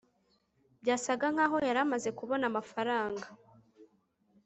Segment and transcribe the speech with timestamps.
[0.81, 3.27] byasaga nkaho yari amaze kubona amafaranga